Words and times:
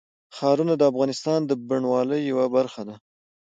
ښارونه 0.35 0.73
د 0.77 0.81
افغانستان 0.91 1.39
د 1.45 1.51
بڼوالۍ 1.67 2.21
یوه 2.31 2.45
برخه 2.55 2.81
ده. 2.87 2.95